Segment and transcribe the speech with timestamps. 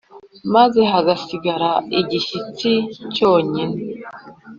[0.55, 2.71] maze hazasigare igishyitsi
[3.13, 3.77] cyonyine.